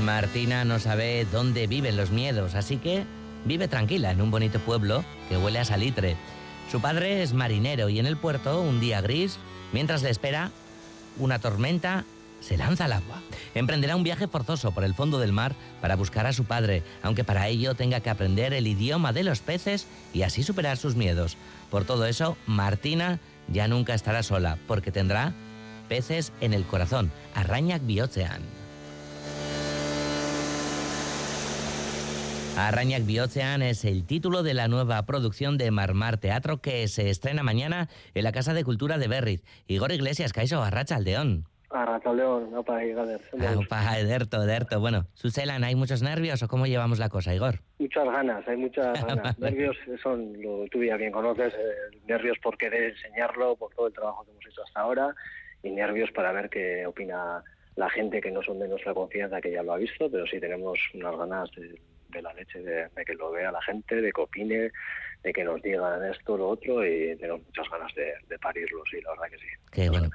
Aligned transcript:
Martina 0.00 0.64
no 0.64 0.78
sabe 0.78 1.26
dónde 1.30 1.66
viven 1.66 1.96
los 1.96 2.10
miedos, 2.10 2.54
así 2.54 2.76
que 2.76 3.04
vive 3.44 3.68
tranquila 3.68 4.10
en 4.10 4.20
un 4.20 4.30
bonito 4.30 4.60
pueblo 4.60 5.04
que 5.28 5.36
huele 5.36 5.58
a 5.58 5.64
salitre. 5.64 6.16
Su 6.70 6.80
padre 6.80 7.22
es 7.22 7.32
marinero 7.32 7.88
y 7.88 7.98
en 7.98 8.06
el 8.06 8.16
puerto, 8.16 8.60
un 8.60 8.80
día 8.80 9.00
gris, 9.00 9.38
mientras 9.72 10.02
le 10.02 10.10
espera 10.10 10.52
una 11.18 11.38
tormenta, 11.38 12.04
se 12.40 12.56
lanza 12.56 12.84
al 12.84 12.92
agua. 12.92 13.22
Emprenderá 13.54 13.96
un 13.96 14.04
viaje 14.04 14.28
forzoso 14.28 14.72
por 14.72 14.84
el 14.84 14.94
fondo 14.94 15.18
del 15.18 15.32
mar 15.32 15.54
para 15.80 15.96
buscar 15.96 16.26
a 16.26 16.32
su 16.32 16.44
padre, 16.44 16.82
aunque 17.02 17.24
para 17.24 17.48
ello 17.48 17.74
tenga 17.74 18.00
que 18.00 18.10
aprender 18.10 18.52
el 18.52 18.66
idioma 18.66 19.12
de 19.12 19.24
los 19.24 19.40
peces 19.40 19.86
y 20.12 20.22
así 20.22 20.42
superar 20.42 20.76
sus 20.76 20.94
miedos. 20.94 21.36
Por 21.70 21.84
todo 21.84 22.06
eso, 22.06 22.36
Martina 22.46 23.18
ya 23.48 23.66
nunca 23.66 23.94
estará 23.94 24.22
sola, 24.22 24.58
porque 24.68 24.92
tendrá 24.92 25.32
peces 25.88 26.32
en 26.40 26.54
el 26.54 26.64
corazón, 26.64 27.10
Arrañac 27.34 27.84
Biocean. 27.84 28.57
Arrañac 32.66 33.06
Biocean 33.06 33.62
es 33.62 33.84
el 33.84 34.04
título 34.04 34.42
de 34.42 34.52
la 34.52 34.66
nueva 34.66 35.06
producción 35.06 35.58
de 35.58 35.70
Marmar 35.70 36.18
Teatro 36.18 36.60
que 36.60 36.88
se 36.88 37.08
estrena 37.08 37.44
mañana 37.44 37.88
en 38.14 38.24
la 38.24 38.32
Casa 38.32 38.52
de 38.52 38.64
Cultura 38.64 38.98
de 38.98 39.06
Berriz. 39.06 39.44
Igor 39.68 39.92
Iglesias, 39.92 40.32
Caiso, 40.32 40.60
Arracha 40.60 40.96
Aldeón. 40.96 41.44
Arracha 41.70 42.10
Aldeón, 42.10 42.52
opa, 42.56 42.80
Opa, 43.56 43.98
Ederto, 44.00 44.42
Ederto. 44.42 44.80
Bueno, 44.80 45.06
Suselan, 45.14 45.62
¿hay 45.62 45.76
muchos 45.76 46.02
nervios 46.02 46.42
o 46.42 46.48
cómo 46.48 46.66
llevamos 46.66 46.98
la 46.98 47.08
cosa, 47.08 47.32
Igor? 47.32 47.60
Muchas 47.78 48.04
ganas, 48.06 48.48
hay 48.48 48.56
muchas 48.56 49.04
ganas. 49.06 49.38
nervios 49.38 49.76
son, 50.02 50.42
lo 50.42 50.66
tú 50.66 50.82
ya 50.82 50.96
bien 50.96 51.12
conoces, 51.12 51.54
eh, 51.54 51.98
nervios 52.08 52.38
por 52.42 52.58
querer 52.58 52.90
enseñarlo, 52.90 53.54
por 53.54 53.72
todo 53.72 53.86
el 53.86 53.92
trabajo 53.92 54.24
que 54.24 54.32
hemos 54.32 54.46
hecho 54.46 54.64
hasta 54.64 54.80
ahora 54.80 55.14
y 55.62 55.70
nervios 55.70 56.10
para 56.10 56.32
ver 56.32 56.50
qué 56.50 56.84
opina 56.86 57.40
la 57.76 57.88
gente 57.88 58.20
que 58.20 58.32
no 58.32 58.42
son 58.42 58.58
de 58.58 58.66
nuestra 58.66 58.94
confianza, 58.94 59.40
que 59.40 59.52
ya 59.52 59.62
lo 59.62 59.74
ha 59.74 59.76
visto, 59.76 60.10
pero 60.10 60.26
sí 60.26 60.40
tenemos 60.40 60.76
unas 60.94 61.16
ganas 61.16 61.48
de 61.52 61.80
de 62.08 62.22
la 62.22 62.32
leche, 62.32 62.60
de, 62.60 62.88
que 63.04 63.14
lo 63.14 63.30
vea 63.30 63.52
la 63.52 63.62
gente, 63.62 63.96
de 63.96 64.12
que 64.12 64.20
opine, 64.20 64.70
de 65.22 65.32
que 65.32 65.44
nos 65.44 65.60
digan 65.62 66.04
esto, 66.10 66.36
lo 66.36 66.48
otro, 66.48 66.84
y 66.84 67.16
tenemos 67.16 67.42
muchas 67.44 67.68
ganas 67.70 67.92
de, 67.94 68.38
parirlo, 68.38 68.82
sí, 68.90 69.00
la 69.02 69.10
verdad 69.10 69.30
que 69.30 69.38
sí. 69.38 69.46
Qué 69.72 69.90
bueno. 69.90 70.10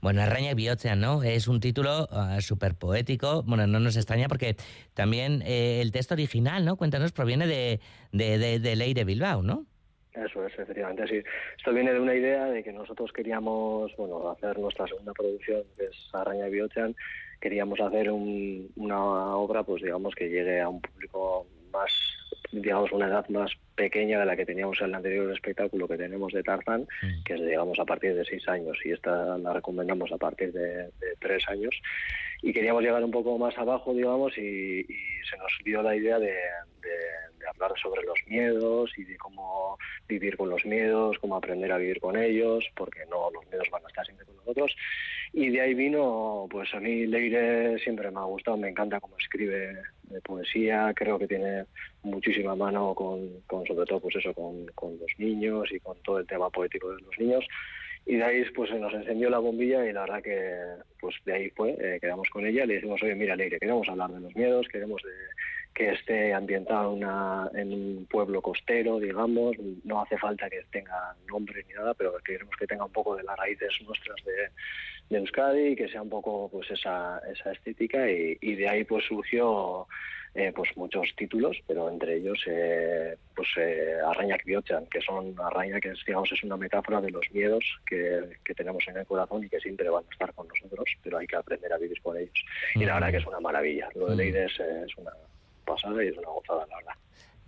Bueno, 0.00 0.22
Arraña 0.22 0.52
y 0.52 0.96
¿no? 0.96 1.22
Es 1.22 1.48
un 1.48 1.60
título 1.60 2.08
uh, 2.10 2.40
súper 2.40 2.74
poético. 2.74 3.42
Bueno, 3.42 3.66
no 3.66 3.80
nos 3.80 3.96
extraña 3.96 4.28
porque 4.28 4.56
también 4.94 5.42
eh, 5.46 5.80
el 5.80 5.92
texto 5.92 6.14
original, 6.14 6.64
¿no? 6.64 6.76
Cuéntanos, 6.76 7.12
proviene 7.12 7.46
de, 7.46 7.80
de, 8.12 8.58
de, 8.58 8.76
Ley 8.76 8.94
de 8.94 9.04
Bilbao, 9.04 9.42
¿no? 9.42 9.66
Eso 10.12 10.44
es, 10.46 10.52
efectivamente, 10.58 11.06
sí. 11.06 11.22
Esto 11.56 11.72
viene 11.72 11.92
de 11.92 12.00
una 12.00 12.14
idea 12.14 12.46
de 12.46 12.62
que 12.62 12.72
nosotros 12.72 13.12
queríamos, 13.12 13.94
bueno, 13.96 14.30
hacer 14.30 14.58
nuestra 14.58 14.86
segunda 14.86 15.12
producción, 15.12 15.62
que 15.76 15.84
es 15.84 16.10
Araña 16.12 16.48
y 16.48 16.50
queríamos 17.40 17.80
hacer 17.80 18.10
una 18.10 19.36
obra, 19.36 19.62
pues 19.62 19.82
digamos, 19.82 20.14
que 20.14 20.28
llegue 20.28 20.60
a 20.60 20.68
un 20.68 20.80
público 20.80 21.46
más, 21.72 21.92
digamos, 22.52 22.90
una 22.92 23.06
edad 23.06 23.28
más 23.28 23.52
pequeña 23.74 24.20
de 24.20 24.26
la 24.26 24.36
que 24.36 24.46
teníamos 24.46 24.80
en 24.80 24.88
el 24.88 24.94
anterior 24.94 25.32
espectáculo 25.32 25.86
que 25.86 25.96
tenemos 25.96 26.32
de 26.32 26.42
Tarzán, 26.42 26.82
mm. 27.02 27.22
que 27.24 27.34
es, 27.34 27.40
digamos, 27.40 27.78
a 27.78 27.84
partir 27.84 28.14
de 28.14 28.24
seis 28.24 28.48
años, 28.48 28.78
y 28.84 28.92
esta 28.92 29.38
la 29.38 29.52
recomendamos 29.52 30.10
a 30.12 30.16
partir 30.16 30.52
de, 30.52 30.90
tres 31.20 31.48
años. 31.48 31.74
Y 32.42 32.52
queríamos 32.52 32.82
llegar 32.82 33.02
un 33.02 33.10
poco 33.10 33.36
más 33.38 33.56
abajo, 33.58 33.94
digamos, 33.94 34.36
y, 34.38 34.84
se 35.28 35.36
nos 35.36 35.52
dio 35.64 35.82
la 35.82 35.94
idea 35.94 36.18
de 36.18 36.34
hablar 37.48 37.72
sobre 37.80 38.02
los 38.02 38.18
miedos 38.26 38.90
y 38.96 39.04
de 39.04 39.16
cómo 39.16 39.78
vivir 40.08 40.36
con 40.36 40.50
los 40.50 40.64
miedos, 40.64 41.18
cómo 41.18 41.36
aprender 41.36 41.72
a 41.72 41.78
vivir 41.78 42.00
con 42.00 42.16
ellos, 42.16 42.64
porque 42.76 43.00
no 43.10 43.30
los 43.30 43.46
miedos 43.48 43.68
van 43.70 43.84
a 43.84 43.88
estar 43.88 44.04
siempre 44.04 44.26
con 44.26 44.36
nosotros. 44.36 44.74
Y 45.32 45.50
de 45.50 45.60
ahí 45.60 45.74
vino, 45.74 46.46
pues 46.50 46.72
a 46.74 46.80
mí 46.80 47.06
Leire 47.06 47.78
siempre 47.80 48.10
me 48.10 48.18
ha 48.18 48.24
gustado, 48.24 48.56
me 48.56 48.68
encanta 48.68 49.00
cómo 49.00 49.16
escribe 49.18 49.82
poesía, 50.24 50.92
creo 50.94 51.18
que 51.18 51.28
tiene 51.28 51.64
muchísima 52.02 52.56
mano 52.56 52.94
con, 52.94 53.40
con 53.46 53.66
sobre 53.66 53.86
todo 53.86 54.00
pues 54.00 54.16
eso, 54.16 54.32
con, 54.32 54.66
con 54.74 54.98
los 54.98 55.10
niños 55.18 55.70
y 55.70 55.80
con 55.80 56.00
todo 56.02 56.18
el 56.18 56.26
tema 56.26 56.48
poético 56.48 56.94
de 56.94 57.02
los 57.02 57.18
niños 57.18 57.44
y 58.08 58.16
de 58.16 58.24
ahí 58.24 58.44
pues 58.56 58.70
nos 58.72 58.92
encendió 58.94 59.28
la 59.28 59.38
bombilla 59.38 59.84
y 59.84 59.92
la 59.92 60.00
verdad 60.00 60.22
que 60.22 60.56
pues 60.98 61.14
de 61.26 61.34
ahí 61.34 61.50
fue, 61.50 61.76
eh, 61.78 61.98
quedamos 62.00 62.26
con 62.30 62.46
ella 62.46 62.64
le 62.64 62.76
dijimos, 62.76 63.02
oye, 63.02 63.14
mira, 63.14 63.36
Leire, 63.36 63.60
queremos 63.60 63.86
hablar 63.86 64.10
de 64.10 64.20
los 64.20 64.34
miedos, 64.34 64.66
queremos 64.68 65.02
de, 65.02 65.10
que 65.78 65.92
esté 65.92 66.34
ambientado 66.34 66.90
una, 66.90 67.48
en 67.54 67.72
un 67.72 68.06
pueblo 68.10 68.42
costero, 68.42 68.98
digamos, 68.98 69.56
no 69.84 70.02
hace 70.02 70.18
falta 70.18 70.50
que 70.50 70.60
tenga 70.72 71.14
nombre 71.28 71.64
ni 71.68 71.74
nada, 71.74 71.94
pero 71.94 72.16
queremos 72.24 72.56
que 72.56 72.66
tenga 72.66 72.84
un 72.84 72.90
poco 72.90 73.14
de 73.14 73.22
las 73.22 73.36
raíces 73.36 73.72
nuestras 73.86 74.16
de, 74.24 74.50
de 75.08 75.18
Euskadi 75.18 75.68
y 75.68 75.76
que 75.76 75.86
sea 75.86 76.02
un 76.02 76.10
poco 76.10 76.48
pues 76.50 76.68
esa, 76.72 77.20
esa 77.32 77.52
estética 77.52 78.10
y, 78.10 78.56
de 78.56 78.68
ahí 78.68 78.82
pues 78.82 79.04
surgió 79.04 79.86
eh, 80.34 80.50
pues 80.52 80.76
muchos 80.76 81.14
títulos, 81.16 81.56
pero 81.64 81.88
entre 81.88 82.16
ellos 82.16 82.42
eh, 82.48 83.16
pues 83.36 83.46
eh, 83.56 83.98
Arraña 84.04 84.36
que 84.36 85.00
son 85.00 85.36
Arraña 85.38 85.78
que 85.78 85.90
es, 85.90 86.04
digamos 86.04 86.32
es 86.32 86.42
una 86.42 86.56
metáfora 86.56 87.00
de 87.00 87.12
los 87.12 87.24
miedos 87.30 87.64
que, 87.86 88.36
que, 88.44 88.54
tenemos 88.54 88.82
en 88.88 88.96
el 88.96 89.06
corazón 89.06 89.44
y 89.44 89.48
que 89.48 89.60
siempre 89.60 89.88
van 89.88 90.02
a 90.08 90.12
estar 90.12 90.34
con 90.34 90.48
nosotros, 90.48 90.90
pero 91.04 91.18
hay 91.18 91.28
que 91.28 91.36
aprender 91.36 91.72
a 91.72 91.78
vivir 91.78 92.02
con 92.02 92.16
ellos. 92.16 92.44
Y 92.74 92.84
la 92.84 92.94
verdad 92.94 93.12
que 93.12 93.18
es 93.18 93.26
una 93.26 93.38
maravilla, 93.38 93.88
lo 93.94 94.06
de 94.06 94.16
Leire 94.16 94.46
es, 94.46 94.58
es 94.58 94.96
una 94.96 95.12
pasada 95.68 96.04
y 96.04 96.08
es 96.08 96.18
una 96.18 96.28
gozada, 96.28 96.66
la 96.68 96.76
verdad. 96.76 96.92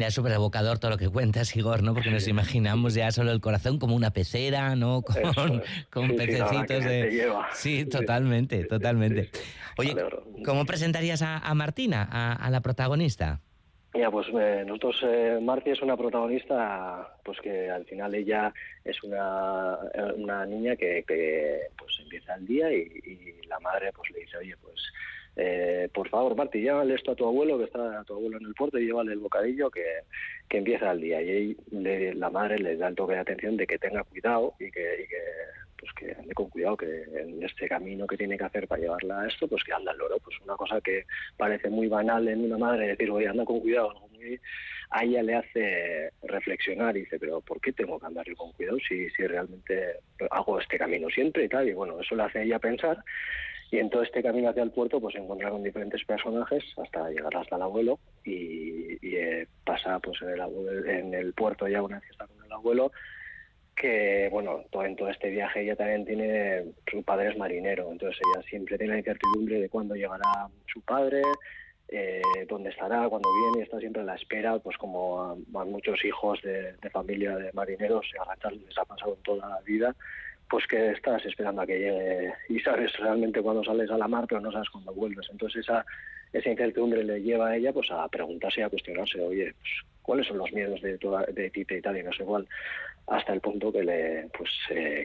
Ya 0.01 0.11
súper 0.11 0.33
evocador 0.33 0.79
todo 0.79 0.93
lo 0.93 0.97
que 0.97 1.11
cuentas, 1.11 1.55
Igor, 1.55 1.83
¿no? 1.83 1.93
Porque 1.93 2.11
nos 2.11 2.27
imaginamos 2.27 2.95
ya 2.95 3.13
solo 3.13 3.33
el 3.33 3.41
corazón 3.43 3.79
como 3.79 3.95
una 3.95 4.13
pecera, 4.13 4.75
¿no? 4.75 5.03
Con, 5.03 5.63
con 5.91 6.17
pececitos 6.17 6.85
de... 6.85 7.31
Sí, 7.53 7.85
totalmente, 7.85 8.65
totalmente. 8.65 9.31
Oye, 9.77 9.95
¿cómo 10.43 10.65
presentarías 10.65 11.21
a, 11.21 11.55
Martina, 11.55 12.03
a, 12.03 12.49
la 12.49 12.63
protagonista? 12.63 13.43
Ya, 13.93 14.09
pues 14.09 14.29
eh, 14.29 14.63
nosotros, 14.67 15.03
eh, 15.03 15.41
es 15.65 15.83
una 15.83 15.97
protagonista, 15.97 17.13
pues 17.25 17.41
que 17.41 17.69
al 17.69 17.85
final 17.87 18.15
ella 18.15 18.55
es 18.85 19.03
una, 19.03 19.79
una 20.17 20.47
niña 20.47 20.77
que, 20.77 21.03
que 21.07 21.63
pues 21.77 21.99
empieza 22.01 22.37
el 22.37 22.47
día 22.47 22.73
y, 22.73 22.83
y, 23.05 23.47
la 23.49 23.59
madre 23.59 23.91
pues 23.93 24.09
le 24.13 24.21
dice, 24.21 24.37
oye, 24.37 24.55
pues 24.63 24.81
eh, 25.37 25.89
por 25.93 26.09
favor, 26.09 26.37
Marti, 26.37 26.61
llévale 26.61 26.95
esto 26.95 27.13
a 27.13 27.17
tu 27.17 27.27
abuelo, 27.27 27.59
que 27.59 27.65
está 27.65 28.01
a 28.01 28.05
tu 28.05 28.15
abuelo 28.15 28.39
en 28.39 28.47
el 28.47 28.55
puerto, 28.55 28.79
y 28.79 28.87
llévale 28.87 29.13
el 29.13 29.19
bocadillo 29.19 29.71
que, 29.71 29.85
que 30.49 30.59
empieza 30.59 30.91
el 30.93 31.01
día. 31.01 31.23
Y 31.23 31.31
ahí 31.31 31.57
la 32.15 32.31
madre 32.31 32.59
le 32.59 32.77
da 32.77 32.89
el 32.89 32.95
toque 32.95 33.15
de 33.15 33.21
atención 33.21 33.57
de 33.57 33.67
que 33.67 33.79
tenga 33.79 34.05
cuidado 34.05 34.55
y 34.61 34.71
que, 34.71 35.09
pues 35.81 35.93
que 35.95 36.13
ande 36.13 36.35
con 36.35 36.51
cuidado, 36.51 36.77
que 36.77 37.05
en 37.15 37.43
este 37.43 37.69
camino 37.69 38.07
que 38.07 38.19
tiene 38.19 38.37
que 38.37 38.45
hacer 38.45 38.69
para 38.69 38.83
llevarla 38.83 39.23
a 39.23 39.29
esto, 39.29 39.49
pues 39.49 39.65
que 39.65 39.73
anda 39.73 39.93
el 39.93 39.99
loro. 39.99 40.19
Pues 40.23 40.37
una 40.45 40.55
cosa 40.55 40.81
que 40.81 41.07
parece 41.37 41.71
muy 41.71 41.89
banal 41.89 42.29
en 42.29 42.45
una 42.45 42.59
madre 42.59 42.89
decir, 42.89 43.11
oye, 43.11 43.29
anda 43.29 43.45
con 43.45 43.61
cuidado, 43.61 43.95
a 44.91 45.05
ella 45.05 45.23
le 45.23 45.37
hace 45.37 46.11
reflexionar 46.23 46.97
y 46.97 47.01
dice, 47.01 47.19
pero 47.19 47.41
¿por 47.41 47.61
qué 47.61 47.73
tengo 47.73 47.99
que 47.99 48.07
andar 48.07 48.27
yo 48.27 48.37
con 48.37 48.53
cuidado 48.53 48.77
si, 48.87 49.09
si 49.11 49.27
realmente 49.27 49.95
hago 50.31 50.61
este 50.61 50.79
camino 50.79 51.09
siempre 51.09 51.45
y 51.45 51.49
tal? 51.49 51.69
Y 51.69 51.73
bueno, 51.73 51.99
eso 52.01 52.15
le 52.15 52.25
hace 52.25 52.41
a 52.41 52.43
ella 52.43 52.59
pensar 52.59 52.99
y 53.71 53.79
en 53.79 53.89
todo 53.89 54.03
este 54.03 54.23
camino 54.23 54.51
hacia 54.51 54.65
el 54.65 54.73
puerto, 54.73 55.01
pues 55.01 55.15
encuentra 55.15 55.51
con 55.51 55.63
diferentes 55.63 56.05
personajes 56.05 56.65
hasta 56.77 57.09
llegar 57.09 57.37
hasta 57.37 57.57
el 57.57 57.63
abuelo 57.63 58.01
y, 58.25 58.99
eh, 59.17 59.47
pasa 59.65 59.99
pues 60.01 60.21
en 60.23 60.29
el, 60.31 60.89
en 60.89 61.15
el 61.15 61.33
puerto 61.35 61.69
ya 61.69 61.83
una 61.83 61.99
está 62.11 62.27
con 62.27 62.45
el 62.45 62.53
abuelo 62.53 62.91
que 63.81 64.29
bueno, 64.31 64.65
todo, 64.71 64.85
en 64.85 64.95
todo 64.95 65.09
este 65.09 65.31
viaje 65.31 65.63
ella 65.63 65.75
también 65.75 66.05
tiene, 66.05 66.65
su 66.91 67.03
padre 67.03 67.31
es 67.31 67.39
marinero, 67.39 67.91
entonces 67.91 68.21
ella 68.21 68.47
siempre 68.47 68.77
tiene 68.77 68.93
la 68.93 68.99
incertidumbre 68.99 69.59
de 69.61 69.69
cuándo 69.71 69.95
llegará 69.95 70.49
su 70.67 70.83
padre, 70.83 71.23
eh, 71.89 72.21
dónde 72.47 72.71
estará, 72.71 73.09
cuándo 73.09 73.29
viene, 73.43 73.65
está 73.65 73.79
siempre 73.79 74.03
a 74.03 74.05
la 74.05 74.17
espera, 74.17 74.59
pues 74.59 74.77
como 74.77 75.23
a, 75.23 75.65
muchos 75.65 76.05
hijos 76.05 76.41
de, 76.43 76.75
familia 76.93 77.37
de 77.37 77.53
marineros, 77.55 78.07
a 78.19 78.51
les 78.51 78.79
ha 78.79 78.85
pasado 78.85 79.17
toda 79.25 79.49
la 79.49 79.61
vida, 79.63 79.97
pues 80.51 80.67
que 80.67 80.91
estás 80.91 81.25
esperando 81.25 81.63
a 81.63 81.67
que 81.67 81.79
llegue 81.79 82.33
y 82.51 82.61
sabes 82.61 82.95
realmente 82.99 83.41
cuándo 83.41 83.65
sales 83.65 83.91
a 83.91 83.97
la 83.97 84.09
mar, 84.09 84.27
pero 84.29 84.43
no 84.43 84.53
sabes 84.53 84.69
cuándo 84.69 84.93
vuelves. 84.93 85.27
Entonces 85.31 85.65
esa, 85.65 85.87
esa 86.33 86.51
incertidumbre 86.51 87.03
le 87.03 87.23
lleva 87.23 87.49
a 87.49 87.57
ella 87.57 87.73
pues 87.73 87.91
a 87.91 88.07
preguntarse 88.09 88.61
y 88.61 88.65
a 88.65 88.69
cuestionarse, 88.69 89.21
oye, 89.21 89.55
pues, 89.55 89.71
¿cuáles 90.03 90.27
son 90.27 90.39
los 90.39 90.53
miedos 90.53 90.83
de, 90.83 90.99
toda, 90.99 91.25
de 91.25 91.51
Tita 91.51 91.75
y 91.75 91.81
tal? 91.81 91.97
Y 91.99 92.03
no 92.03 92.13
sé 92.13 92.25
cuál, 92.25 92.47
hasta 93.11 93.33
el 93.33 93.41
punto 93.41 93.73
que 93.73 93.83
le 93.83 94.29
pues 94.37 94.51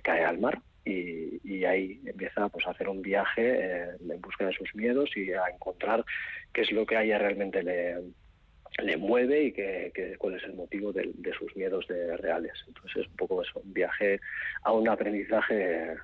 cae 0.04 0.24
al 0.24 0.40
mar 0.40 0.62
y, 0.86 1.42
y, 1.44 1.66
ahí 1.66 2.00
empieza 2.06 2.48
pues 2.50 2.66
a 2.68 2.72
hacer 2.72 2.88
un 2.88 3.02
viaje 3.02 3.42
eh, 3.42 3.88
en 4.00 4.22
busca 4.22 4.46
de 4.46 4.54
sus 4.54 4.74
miedos 4.75 5.10
y 5.18 5.34
a 5.34 5.48
encontrar 5.52 6.06
qué 6.54 6.62
es 6.62 6.72
lo 6.72 6.86
que 6.86 6.96
a 6.96 7.04
ella 7.04 7.18
realmente 7.18 7.63
le 7.63 7.96
le 8.84 8.98
mueve 8.98 9.44
y 9.46 9.52
que, 9.52 10.16
cuál 10.18 10.36
es 10.36 10.44
el 10.44 10.54
motivo 10.54 10.92
de, 10.92 11.13
sus 11.38 11.56
miedos 11.56 11.88
de 11.88 12.18
reales. 12.18 12.54
Entonces 12.68 13.04
es 13.04 13.07
un 13.07 13.16
poco 13.16 13.42
eso, 13.42 13.60
un 13.60 13.74
viaje 13.74 14.19
a 14.63 14.74
un 14.74 14.90
aprendizaje 14.90 15.96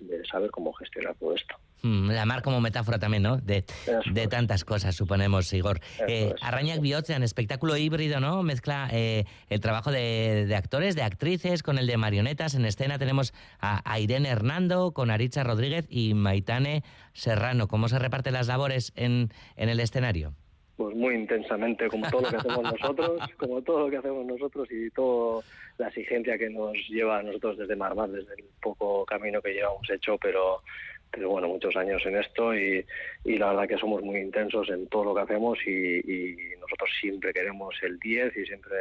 de 0.00 0.24
saber 0.24 0.50
cómo 0.50 0.72
gestionar 0.72 1.14
todo 1.16 1.34
esto. 1.34 1.56
Mm, 1.82 2.10
la 2.10 2.26
mar 2.26 2.42
como 2.42 2.60
metáfora 2.60 2.98
también, 2.98 3.22
¿no? 3.22 3.38
De, 3.38 3.64
de 4.12 4.26
tantas 4.28 4.64
cosas, 4.64 4.94
suponemos, 4.94 5.52
Igor. 5.52 5.80
Eh, 6.06 6.34
Arrañac 6.42 6.80
en 7.08 7.22
espectáculo 7.22 7.76
híbrido, 7.76 8.20
¿no? 8.20 8.42
Mezcla 8.42 8.88
eh, 8.92 9.24
el 9.48 9.60
trabajo 9.60 9.90
de, 9.90 10.44
de, 10.46 10.56
actores, 10.56 10.94
de 10.94 11.02
actrices, 11.02 11.62
con 11.62 11.78
el 11.78 11.86
de 11.86 11.96
marionetas. 11.96 12.54
En 12.54 12.64
escena 12.64 12.98
tenemos 12.98 13.32
a, 13.60 13.98
Irene 13.98 14.28
Hernando, 14.28 14.92
con 14.92 15.10
Aritza 15.10 15.42
Rodríguez 15.42 15.86
y 15.88 16.14
Maitane 16.14 16.82
Serrano. 17.12 17.68
¿Cómo 17.68 17.88
se 17.88 17.98
reparten 17.98 18.34
las 18.34 18.48
labores 18.48 18.92
en, 18.96 19.32
en 19.56 19.68
el 19.68 19.80
escenario? 19.80 20.34
Pues 20.80 20.96
muy 20.96 21.14
intensamente, 21.14 21.88
como 21.88 22.08
todo 22.08 22.22
lo 22.22 22.30
que 22.30 22.36
hacemos 22.36 22.62
nosotros, 22.62 23.20
como 23.36 23.60
todo 23.60 23.80
lo 23.80 23.90
que 23.90 23.98
hacemos 23.98 24.24
nosotros 24.24 24.66
y 24.70 24.88
toda 24.88 25.44
la 25.76 25.88
exigencia 25.88 26.38
que 26.38 26.48
nos 26.48 26.72
lleva 26.88 27.18
a 27.18 27.22
nosotros 27.22 27.58
desde 27.58 27.76
Marmar, 27.76 28.08
desde 28.08 28.32
el 28.32 28.44
poco 28.62 29.04
camino 29.04 29.42
que 29.42 29.52
llevamos 29.52 29.90
hecho, 29.90 30.16
pero 30.16 30.62
pero 31.10 31.28
bueno, 31.28 31.48
muchos 31.48 31.76
años 31.76 32.00
en 32.06 32.16
esto 32.16 32.54
y, 32.54 32.82
y, 33.24 33.36
la 33.36 33.48
verdad 33.48 33.68
que 33.68 33.76
somos 33.76 34.00
muy 34.00 34.20
intensos 34.20 34.70
en 34.70 34.86
todo 34.86 35.04
lo 35.04 35.14
que 35.14 35.20
hacemos 35.20 35.58
y, 35.66 36.34
nosotros 36.58 36.88
siempre 36.98 37.34
queremos 37.34 37.74
el 37.82 37.98
10 37.98 38.38
y 38.38 38.46
siempre 38.46 38.76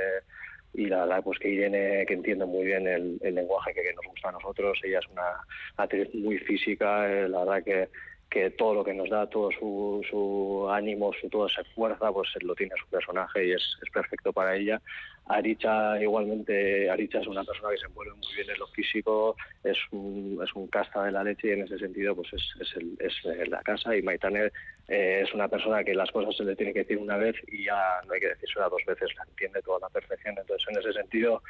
y 0.73 0.85
la 0.85 1.01
verdad 1.01 1.21
pues 1.21 1.37
que 1.39 1.49
Irene 1.49 2.05
que 2.05 2.13
entiende 2.13 2.45
muy 2.45 2.63
bien 2.63 2.87
el, 2.87 3.19
lenguaje 3.21 3.73
que, 3.73 3.93
nos 3.93 4.05
gusta 4.05 4.29
a 4.29 4.31
nosotros 4.31 4.79
ella 4.83 4.99
es 4.99 5.07
una 5.07 5.43
actriz 5.75 6.15
muy 6.15 6.37
física 6.37 7.11
eh, 7.11 7.27
la 7.27 7.39
verdad 7.39 7.63
que 7.63 7.89
que 8.29 8.51
todo 8.51 8.75
lo 8.75 8.83
que 8.83 8.93
nos 8.93 9.09
da, 9.09 9.27
todo 9.27 9.49
su, 9.51 10.05
su 10.09 10.67
ánimo, 10.69 11.11
su 11.19 11.29
toda 11.29 11.47
esa 11.47 11.63
fuerza, 11.75 12.11
pues 12.11 12.29
lo 12.41 12.53
tiene 12.53 12.73
su 12.79 12.87
personaje 12.87 13.47
y 13.47 13.51
es, 13.53 13.77
es 13.81 13.89
perfecto 13.91 14.31
para 14.31 14.55
ella. 14.55 14.79
Aricha 15.25 16.01
igualmente, 16.01 16.89
Aricha 16.89 17.19
es 17.19 17.27
una 17.27 17.43
persona 17.43 17.69
que 17.71 17.77
se 17.77 17.85
envuelve 17.85 18.13
muy 18.13 18.35
bien 18.35 18.49
en 18.49 18.59
lo 18.59 18.67
físico, 18.67 19.35
es 19.63 19.77
un, 19.91 20.39
es 20.43 20.53
un 20.55 20.67
casta 20.67 21.03
de 21.03 21.11
la 21.11 21.23
leche 21.23 21.49
y 21.49 21.51
en 21.51 21.63
ese 21.63 21.77
sentido 21.77 22.15
pues 22.15 22.33
es, 22.33 22.43
es, 22.59 22.75
el, 22.77 22.97
es 22.99 23.49
la 23.49 23.61
casa 23.61 23.95
y 23.95 24.01
Maitane 24.01 24.51
eh, 24.87 25.21
es 25.23 25.33
una 25.33 25.47
persona 25.47 25.83
que 25.83 25.93
las 25.93 26.11
cosas 26.11 26.35
se 26.35 26.43
le 26.43 26.55
tiene 26.55 26.73
que 26.73 26.79
decir 26.79 26.97
una 26.97 27.17
vez 27.17 27.35
y 27.47 27.65
ya 27.65 27.99
no 28.07 28.13
hay 28.13 28.19
que 28.19 28.29
decirse 28.29 28.59
dos 28.59 28.83
veces, 28.87 29.09
la 29.17 29.23
entiende 29.23 29.61
toda 29.61 29.79
la 29.81 29.89
perfección. 29.89 30.35
Entonces 30.37 30.67
en 30.69 30.79
ese 30.79 30.93
sentido 30.93 31.43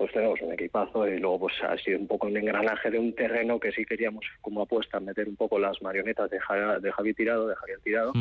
pues 0.00 0.12
tenemos 0.12 0.40
un 0.40 0.54
equipazo 0.54 1.06
y 1.06 1.18
luego 1.18 1.40
pues 1.40 1.62
ha 1.62 1.76
sido 1.76 1.98
un 1.98 2.06
poco 2.06 2.26
un 2.26 2.34
engranaje 2.34 2.90
de 2.90 2.98
un 2.98 3.14
terreno 3.14 3.60
que 3.60 3.70
sí 3.70 3.84
queríamos 3.84 4.24
como 4.40 4.62
apuesta 4.62 4.98
meter 4.98 5.28
un 5.28 5.36
poco 5.36 5.58
las 5.58 5.82
marionetas 5.82 6.30
de, 6.30 6.40
Javi 6.40 7.12
Tirado, 7.12 7.46
de 7.46 7.54
Javier 7.54 7.80
Tirado, 7.80 8.12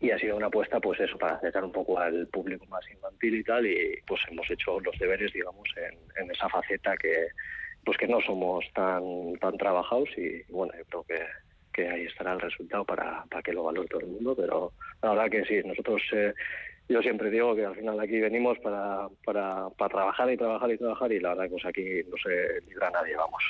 y 0.00 0.10
ha 0.10 0.18
sido 0.18 0.38
una 0.38 0.46
apuesta 0.46 0.80
pues 0.80 0.98
eso, 1.00 1.18
para 1.18 1.34
acercar 1.34 1.64
un 1.64 1.72
poco 1.72 1.98
al 1.98 2.28
público 2.28 2.64
más 2.64 2.80
infantil 2.90 3.34
y 3.34 3.44
tal, 3.44 3.66
y 3.66 3.98
pues 4.06 4.22
hemos 4.30 4.50
hecho 4.50 4.80
los 4.80 4.98
deberes, 4.98 5.30
digamos, 5.34 5.68
en, 6.16 6.30
esa 6.30 6.48
faceta 6.48 6.96
que 6.96 7.26
pues 7.84 7.98
que 7.98 8.08
no 8.08 8.18
somos 8.22 8.64
tan 8.72 9.34
tan 9.38 9.58
trabajados 9.58 10.08
y 10.16 10.42
bueno, 10.50 10.72
yo 10.78 10.84
creo 10.86 11.04
que 11.04 11.26
que 11.74 11.88
ahí 11.88 12.04
estará 12.04 12.32
el 12.32 12.40
resultado 12.40 12.86
para, 12.86 13.24
para 13.30 13.42
que 13.42 13.52
lo 13.52 13.64
valore 13.64 13.88
todo 13.88 14.00
el 14.00 14.06
mundo, 14.06 14.34
pero 14.34 14.72
la 15.02 15.10
verdad 15.10 15.30
que 15.30 15.44
sí, 15.44 15.66
nosotros 15.66 16.02
eh, 16.12 16.32
yo 16.88 17.00
siempre 17.00 17.30
digo 17.30 17.54
que 17.54 17.64
al 17.64 17.74
final 17.74 17.98
aquí 18.00 18.20
venimos 18.20 18.58
para, 18.58 19.08
para, 19.24 19.68
para, 19.70 19.88
trabajar 19.88 20.30
y 20.30 20.36
trabajar 20.36 20.70
y 20.70 20.78
trabajar 20.78 21.12
y 21.12 21.20
la 21.20 21.30
verdad 21.30 21.44
que 21.44 21.50
pues 21.50 21.64
aquí 21.64 21.84
no 22.10 22.16
se 22.22 22.60
libra 22.68 22.90
nadie, 22.90 23.16
vamos. 23.16 23.42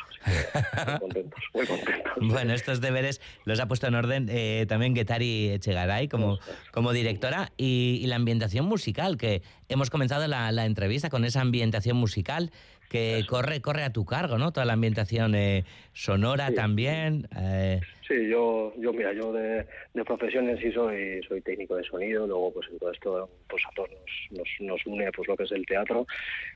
muy 0.86 0.98
contentos, 1.00 1.44
muy 1.54 1.66
contentos. 1.66 2.12
Bueno, 2.32 2.54
estos 2.54 2.80
deberes 2.80 3.20
los 3.44 3.58
ha 3.60 3.66
puesto 3.66 3.86
en 3.86 3.94
orden 3.94 4.28
eh, 4.30 4.66
también 4.68 4.94
Getari 4.94 5.50
Echegaray 5.50 6.08
como, 6.08 6.38
como 6.70 6.92
directora 6.92 7.50
y, 7.56 8.04
la 8.06 8.16
ambientación 8.16 8.66
musical, 8.66 9.16
que 9.16 9.42
hemos 9.68 9.90
comenzado 9.90 10.26
la, 10.28 10.52
la 10.52 10.66
entrevista 10.66 11.08
con 11.08 11.24
esa 11.24 11.40
ambientación 11.40 11.96
musical 11.96 12.50
que 12.92 13.24
corre 13.26 13.62
corre 13.62 13.84
a 13.84 13.90
tu 13.90 14.04
cargo, 14.04 14.36
¿no? 14.36 14.52
Toda 14.52 14.66
la 14.66 14.74
ambientación 14.74 15.34
eh, 15.34 15.64
sonora 15.94 16.52
también. 16.52 17.26
Eh. 17.36 17.80
Sí, 18.06 18.28
yo, 18.28 18.72
yo 18.78 18.92
mira, 18.92 19.12
yo 19.12 19.32
de, 19.32 19.64
de, 19.94 20.04
profesión 20.04 20.48
en 20.48 20.58
sí 20.58 20.72
soy, 20.72 21.22
soy 21.22 21.40
técnico 21.40 21.76
de 21.76 21.84
sonido, 21.84 22.26
luego 22.26 22.52
pues 22.52 22.68
en 22.68 22.78
todo 22.80 22.90
esto 22.90 23.30
pues 23.48 23.62
a 23.64 23.74
todos 23.74 23.90
nos, 24.30 24.48
nos, 24.58 24.86
une 24.86 25.12
pues 25.12 25.28
lo 25.28 25.36
que 25.36 25.44
es 25.44 25.52
el 25.52 25.64
teatro. 25.64 26.04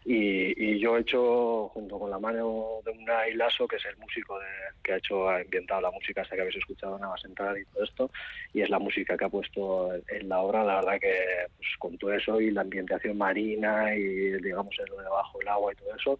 Y, 0.05 0.61
y, 0.61 0.79
yo 0.81 0.97
he 0.97 1.03
hecho 1.03 1.69
junto 1.69 2.01
con 2.01 2.11
la 2.11 2.19
mano 2.19 2.81
de 2.85 2.91
Unai 2.91 3.35
Lasso, 3.35 3.69
que 3.69 3.77
es 3.77 3.85
el 3.85 3.97
músico 3.99 4.39
de, 4.41 4.47
que 4.83 4.95
ha 4.95 4.97
hecho, 4.97 5.29
ha 5.29 5.37
ambientado 5.37 5.83
la 5.83 5.93
música 5.93 6.23
hasta 6.23 6.35
que 6.35 6.41
habéis 6.43 6.57
escuchado 6.57 6.99
nada 6.99 7.13
más 7.13 7.25
entrar 7.25 7.57
y 7.57 7.65
todo 7.67 7.85
esto, 7.85 8.11
y 8.53 8.63
es 8.63 8.69
la 8.69 8.81
música 8.81 9.17
que 9.17 9.25
ha 9.25 9.29
puesto 9.29 9.95
en 10.09 10.29
la 10.29 10.41
obra, 10.41 10.65
la 10.65 10.77
verdad 10.77 10.99
que 11.01 11.47
pues, 11.57 11.69
con 11.79 11.97
todo 11.97 12.13
eso 12.13 12.41
y 12.41 12.51
la 12.51 12.63
ambientación 12.63 13.17
marina 13.17 13.95
y 13.95 14.33
digamos 14.43 14.75
en 14.81 14.97
lo 14.97 15.01
debajo 15.01 15.39
del 15.39 15.49
agua 15.49 15.73
y 15.73 15.77
todo 15.77 15.95
eso, 15.95 16.19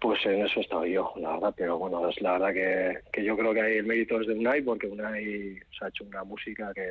pues 0.00 0.24
en 0.26 0.46
eso 0.46 0.60
he 0.60 0.92
yo, 0.92 1.12
la 1.16 1.32
verdad, 1.32 1.54
pero 1.56 1.76
bueno, 1.76 2.08
es 2.08 2.20
la 2.20 2.38
verdad 2.38 2.52
que, 2.52 3.10
que 3.12 3.24
yo 3.24 3.36
creo 3.36 3.52
que 3.52 3.60
hay 3.60 3.76
el 3.78 3.86
mérito 3.86 4.20
es 4.20 4.28
de 4.28 4.34
Unai, 4.34 4.62
porque 4.62 4.86
Unai 4.86 5.58
se 5.76 5.84
ha 5.84 5.88
hecho 5.88 6.04
una 6.04 6.22
música 6.22 6.72
que 6.72 6.86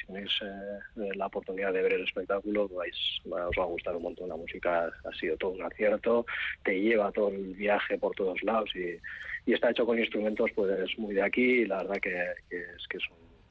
si 0.00 0.06
tenéis 0.06 0.30
eh, 0.42 1.10
la 1.14 1.26
oportunidad 1.26 1.72
de 1.72 1.82
ver 1.82 1.92
el 1.92 2.04
espectáculo, 2.04 2.68
vais, 2.68 2.96
os 3.24 3.56
va 3.56 3.62
a 3.62 3.66
gustar 3.66 3.94
un 3.94 4.02
montón. 4.02 4.28
La 4.28 4.36
música 4.36 4.86
ha 4.86 5.18
sido 5.18 5.36
todo 5.36 5.50
un 5.50 5.62
acierto, 5.62 6.26
te 6.64 6.80
lleva 6.80 7.12
todo 7.12 7.28
el 7.28 7.54
viaje 7.54 7.96
por 7.98 8.16
todos 8.16 8.42
lados 8.42 8.68
y, 8.74 8.98
y 9.48 9.54
está 9.54 9.70
hecho 9.70 9.86
con 9.86 9.98
instrumentos 9.98 10.50
pues 10.54 10.98
muy 10.98 11.14
de 11.14 11.22
aquí 11.22 11.62
y 11.62 11.66
la 11.66 11.78
verdad 11.78 12.00
que, 12.02 12.10
es 12.50 12.88
que 12.88 12.96
es, 12.96 13.04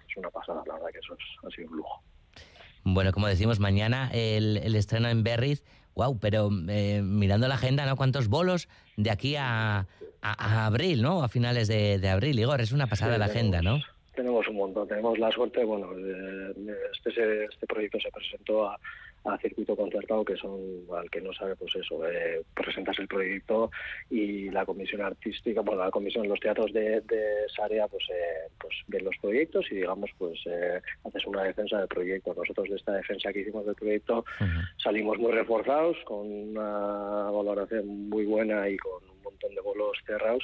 es, 0.10 0.18
una 0.18 0.30
pasada, 0.30 0.62
la 0.68 0.74
verdad 0.74 0.90
que 0.92 1.00
eso 1.00 1.16
ha 1.48 1.50
sido 1.52 1.70
un 1.70 1.78
lujo. 1.78 2.04
Bueno, 2.84 3.14
como 3.14 3.28
decimos, 3.28 3.60
mañana 3.60 4.10
el, 4.14 4.58
el 4.58 4.76
estreno 4.76 5.08
en 5.10 5.24
Berriz 5.24 5.64
Wow, 6.00 6.18
pero 6.18 6.50
eh, 6.70 7.02
mirando 7.04 7.50
la 7.50 7.56
agenda, 7.56 7.86
¿no? 7.86 7.98
¿Cuántos 7.98 8.30
bolos 8.30 8.70
de 8.96 9.12
aquí 9.12 9.36
a, 9.36 9.86
a, 10.22 10.66
abril, 10.66 11.02
¿no? 11.02 11.26
A 11.26 11.28
finales 11.28 11.68
de, 11.68 12.00
de, 12.00 12.08
abril, 12.08 12.40
Igor, 12.40 12.62
es 12.62 12.72
una 12.72 12.88
pasada 12.88 13.18
la 13.18 13.26
agenda, 13.26 13.62
¿no? 13.62 13.82
Tenemos 14.16 14.48
un 14.48 14.56
montón, 14.56 14.88
tenemos 14.88 15.20
la 15.20 15.30
suerte, 15.30 15.62
bueno, 15.66 15.90
este, 17.06 17.44
este 17.44 17.68
proyecto 17.68 18.00
se 18.00 18.10
presentó 18.12 18.70
a, 18.70 18.80
a 19.26 19.38
circuito 19.38 19.76
concertado, 19.76 20.24
que 20.24 20.36
son, 20.38 20.60
al 20.96 21.10
que 21.10 21.22
no 21.22 21.34
sabe, 21.34 21.56
pues 21.56 21.76
eso, 21.76 22.08
eh, 22.08 22.42
presentas 22.54 22.98
el 23.00 23.08
proyecto 23.08 23.72
y 24.10 24.50
la 24.50 24.66
comisión 24.66 25.02
artística, 25.02 25.62
bueno, 25.62 25.84
la 25.84 25.92
comisión, 25.92 26.28
los 26.28 26.40
teatros 26.40 26.72
de, 26.74 27.02
de 27.02 27.46
esa 27.46 27.66
área, 27.66 27.88
pues, 27.88 28.04
eh, 28.10 28.50
pues 28.60 28.74
ven 28.88 29.06
los 29.06 29.16
proyectos 29.22 29.66
y, 29.72 29.76
digamos, 29.76 30.10
pues 30.18 30.40
eh, 30.46 30.82
haces 31.04 31.26
una 31.26 31.44
defensa 31.44 31.80
del 31.80 31.88
proyecto. 31.88 32.34
Nosotros 32.34 32.70
de 32.70 32.76
esta 32.76 32.94
defensa 32.94 33.34
que 33.34 33.42
hicimos 33.42 33.66
del 33.66 33.76
proyecto 33.76 34.26
salimos 34.78 35.18
muy 35.18 35.32
reforzados, 35.32 35.98
con 36.06 36.32
una 36.32 37.32
valoración 37.32 38.10
muy 38.10 38.26
buena 38.26 38.70
y 38.70 38.78
con 38.78 39.09
montón 39.40 39.56
de 39.56 39.62
bolos 39.62 39.98
cerrados 40.06 40.44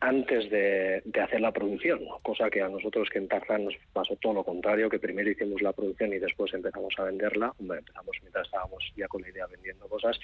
antes 0.00 0.48
de, 0.48 1.02
hacer 1.20 1.40
la 1.40 1.50
producción, 1.50 2.00
cosa 2.22 2.48
que 2.50 2.62
a 2.62 2.68
nosotros 2.68 3.08
que 3.10 3.18
en 3.18 3.26
Tarzán 3.26 3.64
nos 3.64 3.74
pasó 3.92 4.14
todo 4.16 4.32
lo 4.32 4.44
contrario, 4.44 4.88
que 4.88 5.00
primero 5.00 5.28
hicimos 5.28 5.60
la 5.60 5.72
producción 5.72 6.12
y 6.12 6.18
después 6.18 6.54
empezamos 6.54 6.94
a 6.98 7.04
venderla. 7.04 7.52
empezamos 7.58 8.16
mientras 8.22 8.46
estábamos 8.46 8.84
ya 8.96 9.08
con 9.08 9.22
la 9.22 9.30
idea 9.30 9.46
vendiendo 9.46 9.88
cosas, 9.88 10.20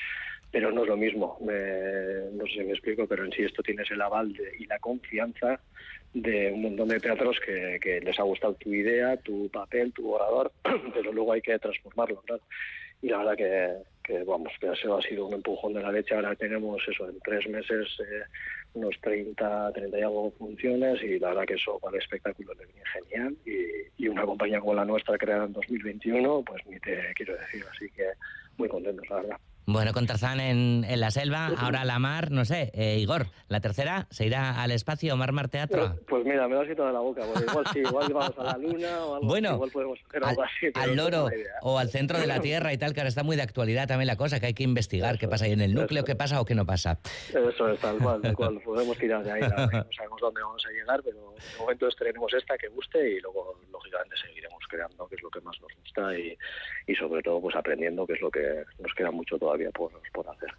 pero 0.53 0.71
no 0.71 0.83
es 0.83 0.89
lo 0.89 0.97
mismo. 0.97 1.39
no 1.41 2.47
sé 2.47 2.53
si 2.53 2.65
me 2.65 2.71
explico, 2.71 3.09
pero 3.09 3.25
en 3.25 3.33
sí 3.33 3.43
esto 3.43 3.65
tienes 3.65 3.91
el 3.91 4.01
aval 4.01 4.33
y 4.59 4.67
la 4.67 4.79
confianza 4.79 5.61
de 6.13 6.53
un 6.53 6.63
montón 6.63 6.89
de 6.89 7.01
teatros 7.01 7.41
que, 7.41 8.01
les 8.01 8.19
ha 8.21 8.23
gustado 8.23 8.55
tu 8.55 8.73
idea, 8.73 9.17
tu 9.17 9.49
papel, 9.49 9.93
tu 9.93 10.09
orador, 10.13 10.53
pero 10.95 11.13
luego 11.13 11.33
hay 11.33 11.43
que 11.43 11.59
transformarlo, 11.59 12.23
Y 13.03 13.09
la 13.09 13.19
verdad 13.19 13.37
que, 13.37 13.94
que 14.05 14.23
vamos, 14.23 14.53
que 14.61 14.71
eso 14.71 14.97
ha 14.97 15.03
sido 15.03 15.27
un 15.27 15.35
empujón 15.35 15.73
de 15.73 15.83
la 15.83 15.91
leche. 15.91 16.15
Ahora 16.15 16.37
tenemos 16.37 16.83
eso, 16.87 17.09
en 17.09 17.19
tres 17.21 17.49
meses 17.49 17.89
eh, 18.01 18.23
unos 18.75 18.95
30, 19.01 19.73
30 19.73 19.99
y 19.99 20.03
algo 20.03 20.31
funciones 20.33 21.03
y 21.03 21.19
la 21.19 21.29
verdad 21.29 21.47
que 21.47 21.55
eso 21.55 21.79
para 21.81 21.97
el 21.97 22.03
espectáculo 22.03 22.53
le 22.55 22.67
genial 22.93 23.37
y, 23.47 24.05
y, 24.05 24.09
una 24.09 24.25
compañía 24.25 24.61
como 24.61 24.75
la 24.75 24.85
nuestra 24.85 25.17
creada 25.17 25.47
en 25.47 25.53
2021, 25.55 26.43
pues 26.43 26.67
ni 26.67 26.79
te 26.81 27.13
quiero 27.15 27.35
decir, 27.37 27.65
así 27.73 27.89
que 27.91 28.05
muy 28.59 28.69
contentos, 28.69 29.09
la 29.09 29.17
verdad. 29.17 29.39
Bueno, 29.67 29.93
con 29.93 30.07
Tarzán 30.07 30.41
en, 30.41 30.85
en 30.87 31.01
la 31.01 31.11
selva, 31.11 31.51
ahora 31.57 31.85
la 31.87 31.99
mar, 31.99 32.31
no 32.31 32.45
sé, 32.45 32.71
eh, 32.75 32.99
Igor, 32.99 33.29
la 33.49 33.61
tercera 33.61 34.07
se 34.11 34.27
irá 34.27 34.63
al 34.63 34.71
espacio 34.71 35.17
Mar 35.17 35.33
Mar 35.33 35.49
Teatro. 35.49 35.95
Pues, 35.95 36.01
pues 36.07 36.25
mira, 36.27 36.47
me 36.47 36.55
lo 36.55 36.61
has 36.61 36.69
quitado 36.69 36.89
de 36.89 36.93
la 36.93 37.01
boca, 37.01 37.23
porque 37.33 37.51
igual 37.51 37.65
sí, 37.73 37.79
igual 37.79 38.13
vamos 38.13 38.39
a 38.39 38.45
la 38.45 38.59
luna 38.59 39.05
o 39.05 39.15
algo 39.15 39.27
bueno, 39.27 39.55
igual 39.55 39.71
podemos 39.71 39.99
hacer 40.07 40.25
algo 40.25 40.43
al, 40.43 40.49
así. 40.49 40.67
Al 40.75 40.97
loro 40.97 41.29
o 41.63 41.79
al 41.79 41.89
centro 41.89 42.19
de 42.19 42.27
la 42.27 42.41
Tierra 42.41 42.75
y 42.75 42.79
tal, 42.79 42.93
que 42.93 43.01
ahora 43.01 43.09
está 43.09 43.23
muy 43.23 43.37
de 43.37 43.43
actualidad 43.43 43.89
también 43.89 44.07
la 44.07 44.17
cosa, 44.17 44.39
que 44.39 44.47
hay 44.47 44.55
que 44.55 44.65
investigar 44.65 45.19
qué 45.19 45.29
pasa 45.29 45.47
ahí 45.47 45.53
en 45.53 45.63
el 45.63 45.75
núcleo, 45.75 46.05
qué 46.05 46.15
pasa 46.15 46.41
o 46.41 46.45
qué 46.45 46.55
no 46.55 46.67
pasa. 46.67 46.99
Eso 47.29 47.69
es, 47.69 47.81
tal 47.81 47.99
cual, 47.99 48.21
tal 48.21 48.35
cual. 48.35 48.61
Podemos 48.65 48.99
tirar 48.99 49.25
de 49.25 49.33
ahí, 49.33 49.41
no 49.41 49.47
sabemos 49.97 50.21
dónde 50.21 50.43
vamos 50.43 50.65
a 50.67 50.71
llegar, 50.71 51.01
pero 51.03 51.35
de 51.37 51.59
momento 51.59 51.89
tenemos 51.99 52.33
esta 52.35 52.59
que 52.59 52.69
guste 52.69 53.17
y 53.17 53.21
luego, 53.21 53.59
lógicamente, 53.73 54.17
seguiremos 54.17 54.64
creando, 54.75 55.07
que 55.07 55.17
es 55.17 55.23
lo 55.23 55.31
que 55.31 55.41
más 55.41 55.61
nos 55.61 55.73
gusta 55.81 56.19
y, 56.19 56.37
y 56.87 56.95
sobre 56.95 57.23
todo, 57.23 57.41
pues 57.41 57.57
aprendiendo, 57.57 58.07
que 58.07 58.15
es 58.15 58.21
lo 58.21 58.31
que 58.31 58.65
nos 58.79 58.93
queda 58.95 59.11
mucho 59.11 59.39
todavía 59.39 59.71
por, 59.71 59.93
por 60.13 60.29
hacer. 60.29 60.51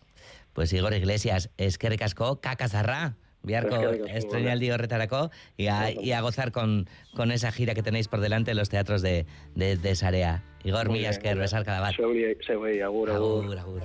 Pues 0.54 0.72
Igor 0.74 0.94
Iglesias, 0.94 1.50
es 1.58 1.78
que 1.78 1.90
recascó 1.90 2.40
cacazarra. 2.40 3.16
Biarco 3.44 3.78
estrenialdi 4.08 4.72
horretarako 4.72 5.30
y 5.56 5.68
a, 5.68 5.92
y 5.92 6.14
a 6.14 6.22
gozar 6.22 6.52
con, 6.52 6.88
con 7.16 7.32
esa 7.32 7.52
gira 7.52 7.76
que 7.76 7.84
tenéis 7.84 8.08
por 8.08 8.20
delante 8.20 8.50
en 8.50 8.58
los 8.58 8.70
teatros 8.70 9.04
de, 9.04 9.28
de, 9.54 9.78
de 9.78 9.96
Sarea. 9.96 10.44
Igor 10.64 10.90
Millas, 10.90 11.20
que 11.20 11.36
besar 11.36 11.64
cada 11.64 11.80
bat. 11.80 11.94
Se 11.96 12.02
agur, 12.04 13.12
agur. 13.12 13.12
agur, 13.12 13.60
agur. 13.60 13.82